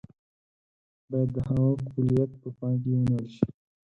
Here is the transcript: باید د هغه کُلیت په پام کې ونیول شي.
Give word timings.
باید 1.09 1.29
د 1.35 1.37
هغه 1.47 1.69
کُلیت 1.91 2.31
په 2.41 2.49
پام 2.57 2.73
کې 2.81 2.89
ونیول 2.93 3.25
شي. 3.35 3.45